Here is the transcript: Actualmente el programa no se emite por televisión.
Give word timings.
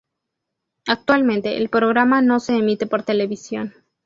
Actualmente 0.87 1.57
el 1.57 1.69
programa 1.69 2.23
no 2.23 2.39
se 2.39 2.57
emite 2.57 2.87
por 2.87 3.03
televisión. 3.03 3.75